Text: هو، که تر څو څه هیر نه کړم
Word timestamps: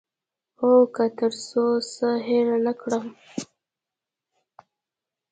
هو، 0.59 0.71
که 0.95 1.05
تر 1.17 1.31
څو 1.47 1.63
څه 1.93 2.09
هیر 2.27 2.47
نه 2.65 2.73
کړم 2.81 3.05